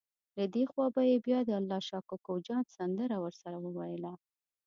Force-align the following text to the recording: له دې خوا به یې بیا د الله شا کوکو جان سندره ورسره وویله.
له 0.37 0.45
دې 0.53 0.63
خوا 0.71 0.85
به 0.93 1.01
یې 1.11 1.17
بیا 1.25 1.39
د 1.45 1.49
الله 1.59 1.79
شا 1.87 1.99
کوکو 2.09 2.33
جان 2.47 2.63
سندره 2.77 3.17
ورسره 3.23 3.57
وویله. 3.61 4.13